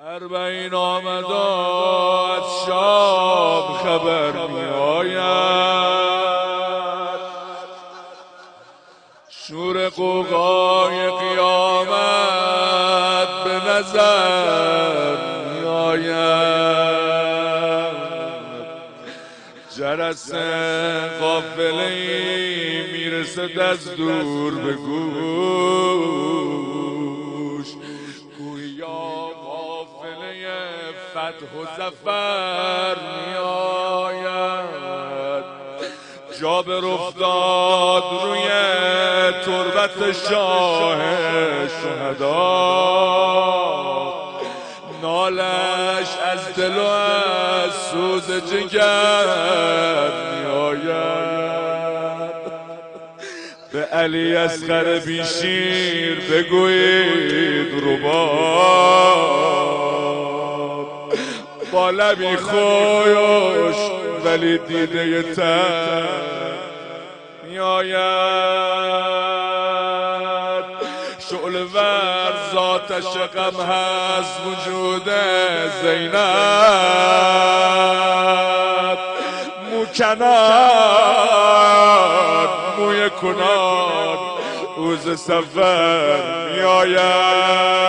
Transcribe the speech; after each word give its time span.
اربعین 0.00 0.74
آمد 0.74 1.24
از 1.24 2.66
شام 2.66 3.74
خبر 3.74 4.46
می 4.46 4.64
آید 4.64 5.20
شور 9.28 9.88
قوقای 9.88 11.10
قیامت 11.10 11.94
به 13.44 13.70
نظر 13.70 15.16
می 15.44 15.66
آید 15.66 16.34
جرس 19.76 20.32
قافله 21.20 21.88
می‌رسد 22.92 23.58
از 23.58 23.96
دور 23.96 24.54
به 24.54 24.72
گوش 24.72 25.23
فتح 31.34 31.58
و 31.58 31.64
زفر 31.76 32.94
می 32.94 33.36
آید 33.36 35.44
جابر 36.40 36.84
افتاد 36.84 38.02
روی 38.22 38.48
تربت 39.44 40.12
شاه 40.28 40.98
شهدا. 41.68 42.54
نالش 45.02 46.08
از 46.24 46.54
دل 46.56 46.76
و 46.76 46.86
از 46.86 47.72
سوز 47.92 48.30
جگر 48.52 50.10
می 50.30 50.46
آید 50.50 52.34
به 53.72 53.84
علی 53.84 54.36
اصغر 54.36 54.98
بیشیر 54.98 56.20
بگویید 56.20 57.84
ربا 57.84 59.73
با 61.74 61.90
لبی 61.90 62.36
خوش 62.36 63.76
ولی 64.24 64.58
دیده 64.58 65.34
تر 65.34 66.08
میآید. 67.48 68.64
شعل 71.30 71.54
ور 71.54 72.32
ذاتش 72.52 73.18
غم 73.34 73.60
هست 73.60 74.40
وجود 74.46 75.10
زینب 75.82 76.18
موکنان 79.72 80.94
موی 82.78 83.10
کنان 83.10 84.18
اوز 84.76 85.20
سفر 85.20 86.16
میآید. 86.54 87.84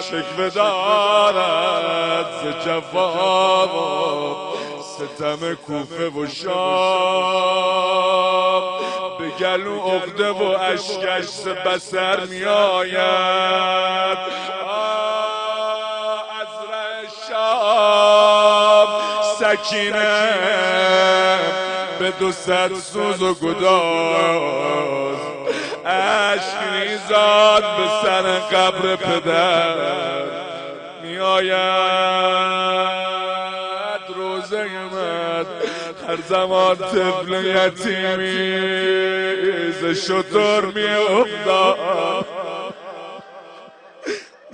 شکوه 0.00 0.48
دارد. 0.48 1.99
ز 2.42 2.44
جفا 2.66 3.66
ستم 4.82 5.54
کوفه 5.54 6.08
و 6.08 6.26
شام. 6.26 6.50
به 9.18 9.28
گلو 9.40 9.80
عقده 9.80 10.30
و 10.30 10.42
اشکش 10.42 11.40
بسر 11.66 12.20
می 12.20 12.44
آید 12.44 14.18
از 16.30 16.48
شام. 17.28 18.88
سکینه 19.40 20.28
به 21.98 22.10
دو 22.10 22.32
صد 22.32 22.74
سوز 22.74 23.22
و 23.22 23.34
گداز. 23.34 25.18
عشق 25.86 26.72
ریزاد 26.72 27.62
به 27.62 27.88
سر 28.02 28.38
قبر 28.38 28.96
پدر. 28.96 30.49
می 31.02 31.18
آید 31.18 31.50
روزه 34.16 34.68
من 34.92 35.46
هر 36.08 36.18
زمان 36.28 36.76
طفل 36.76 37.44
یتیمی 37.44 38.60
ز 39.72 39.84
شطور 40.06 40.64
می 40.64 40.96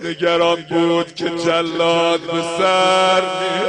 نگران 0.03 0.62
بود 0.71 1.15
که 1.15 1.31
جلاد 1.31 2.21
به 2.21 2.43
سر 2.59 3.21
می 3.21 3.67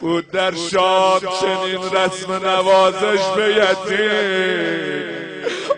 بود 0.00 0.30
در 0.30 0.54
شام 0.54 1.20
چنین 1.20 1.92
رسم 1.92 2.32
نوازش 2.32 3.24
به 3.36 3.48
یتیم. 3.48 5.25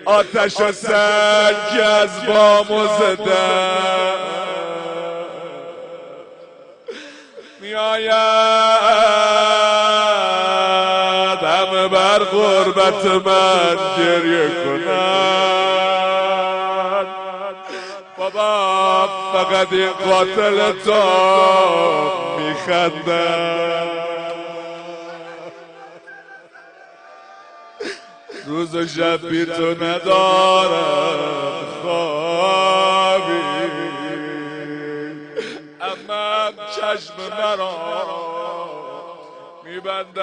آتش 0.09 0.61
و 0.61 0.73
سنگ 0.73 1.81
از 1.85 2.27
بام 2.27 2.71
و 2.71 2.87
زدن 2.99 4.19
می 7.61 7.75
آید 7.75 8.09
همه 11.43 11.89
بر 11.89 12.19
غربت 12.19 13.05
من 13.05 13.77
گریه 13.99 14.51
کنند. 14.65 14.99
بابا 18.19 19.09
فقط 19.33 19.73
این 19.73 19.91
قاتل 19.91 20.73
تو 20.73 21.03
میخندن 22.39 23.89
روز 28.49 28.75
و 28.75 28.87
شب 28.87 29.29
بی 29.29 29.45
تو 29.45 29.85
ندارم 29.85 31.65
خوابی. 31.83 33.33
اما 35.81 36.51
چشم 36.77 37.15
مرا 37.39 37.75
میبندد. 39.65 40.19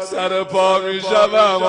سر 0.00 0.42
پا 0.42 0.78
می‌شوم 0.78 1.62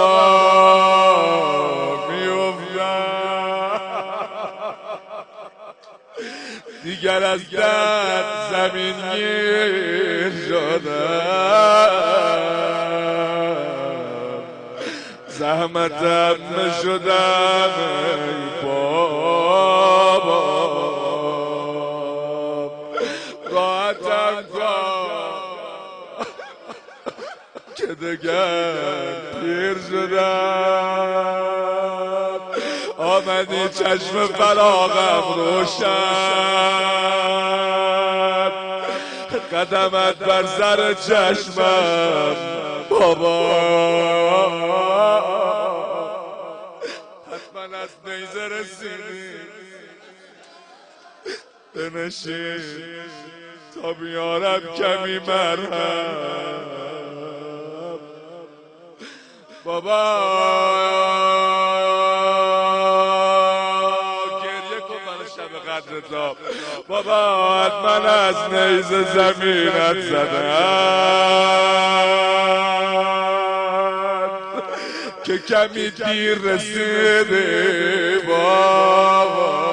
دیگر 6.88 7.24
از 7.24 7.50
درد 7.50 8.26
زمین 8.52 8.96
گیر 9.14 10.32
شدم 10.48 10.88
زحمتم 15.28 16.36
نشدم 16.58 17.74
ای 18.28 18.66
بابا. 18.66 20.38
راحتم 23.52 24.44
که 27.76 27.88
دگر 27.88 29.14
پیر 29.42 29.78
شدم. 29.90 31.48
آمدی 33.18 33.70
چشم 33.70 34.28
فراغم 34.28 35.34
روشن. 35.36 36.38
قدمت 39.52 40.16
بر 40.16 40.46
سر 40.46 40.94
چشمم 40.94 42.36
بابا. 42.90 43.58
حتما 47.28 47.78
از 47.78 47.90
نیزه 48.06 48.48
رسیدی. 48.48 49.34
بنشین 51.76 52.62
تا 53.76 53.94
بیارم 53.94 54.62
کمی 54.78 55.20
مرهم. 55.20 56.38
بابا. 59.66 61.37
بابا 66.88 67.70
من 67.84 68.06
از 68.06 68.36
نیزه 68.54 69.04
زمینت 69.14 70.02
زدم 70.02 71.28
که 75.24 75.38
کمی 75.38 75.90
دیر 75.90 76.38
رسیده 76.38 78.20
بابا. 78.28 79.68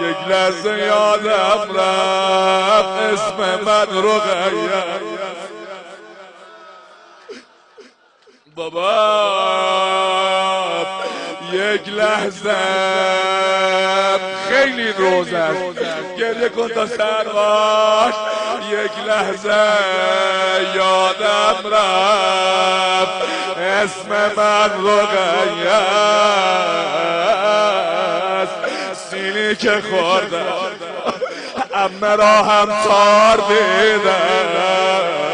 یک 0.00 0.28
لحظه 0.28 0.78
یادم 0.78 1.76
رفت 1.76 2.88
اسم 3.12 3.64
من 3.64 4.02
رو 4.02 4.20
بابا 8.56 8.90
یک 11.52 11.88
لحظه. 11.88 12.54
خیلی 14.48 14.92
روز 14.92 15.32
است. 15.32 15.58
گریه 16.18 16.48
کن 16.48 16.68
تا 16.68 16.86
سرواش 16.86 18.14
یک 18.70 19.06
لحظه. 19.06 19.64
یادم 20.74 21.74
رفت. 21.74 23.12
اسم 23.58 24.32
من 24.36 24.70
رقیه 24.86 25.80
سینی 29.10 29.56
که 29.56 29.82
خوردم 29.90 30.46
امه 31.74 32.16
را 32.16 32.42
هم 32.42 32.66
تار 32.84 33.36
دیدم. 33.48 35.33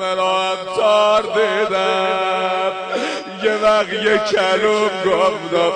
امه 0.00 0.14
تار 0.76 1.22
دیدم. 1.22 2.72
یه 3.42 3.52
وقت 3.62 3.92
یه 3.92 4.18
کلوم 4.18 4.90
گفتم 5.06 5.72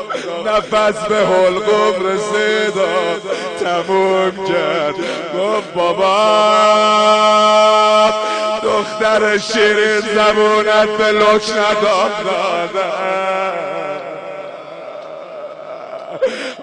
نفس 0.48 0.98
به 1.06 1.16
حلقم 1.16 2.06
رسیدم. 2.06 3.20
تموم 3.60 4.46
کرد. 4.46 4.94
گفت 5.38 5.74
بابا 5.74 6.12
دختر 8.62 9.38
شیرین 9.38 10.00
زبونت 10.00 10.88
به 10.88 11.12
لک 11.12 11.50
ندادم 11.50 12.68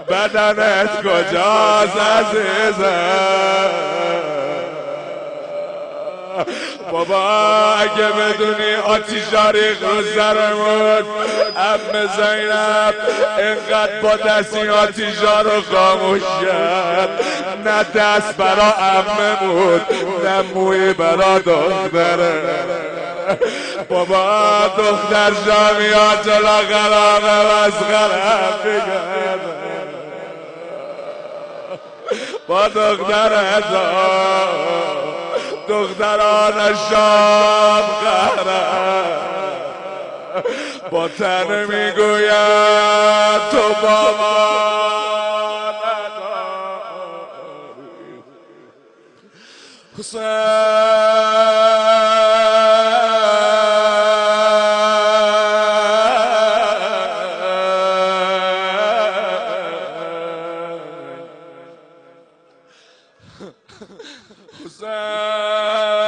بدنت 0.10 1.02
کجاست 1.02 1.98
عزیزم؟ 1.98 3.70
بابا 6.92 7.74
اگه 7.74 8.08
بدونی 8.08 8.76
رو 9.82 10.04
سرمون 10.16 11.06
ام 11.58 12.08
زینب 12.16 12.96
اینقدر 13.38 14.02
با 14.02 14.16
دستی 14.16 14.70
آتیشا 14.70 15.42
رو 15.42 15.62
خاموش 15.62 16.22
کرد 16.22 17.10
نه 17.66 17.84
دست 17.84 18.38
برا 18.38 18.74
بود 19.36 19.82
نه 20.26 20.42
موی 20.42 20.94
برا 20.94 21.40
دختره. 21.40 22.44
بابا 23.90 24.68
دختر 24.78 25.32
جامعه 25.46 26.24
جلا 26.26 26.58
قرار 26.58 27.26
از 27.66 27.74
غرم 27.74 28.54
بگرد 28.64 29.40
با 32.48 32.68
دختر 32.68 33.34
ازا 33.34 34.89
دختران 35.70 36.76
شام 36.90 37.84
قهرم 38.04 39.20
با 40.92 41.08
تن 41.08 41.66
می‌گوید 41.66 43.50
تو 43.52 43.74
با 43.82 44.18
ما 44.20 44.50
Hussein! 64.64 65.99